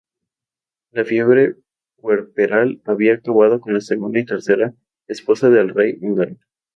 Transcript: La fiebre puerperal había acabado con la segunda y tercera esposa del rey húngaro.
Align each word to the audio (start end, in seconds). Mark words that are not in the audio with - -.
La 0.89 1.05
fiebre 1.05 1.57
puerperal 1.97 2.81
había 2.85 3.13
acabado 3.13 3.61
con 3.61 3.75
la 3.75 3.81
segunda 3.81 4.17
y 4.19 4.25
tercera 4.25 4.73
esposa 5.05 5.51
del 5.51 5.69
rey 5.69 5.99
húngaro. 6.01 6.37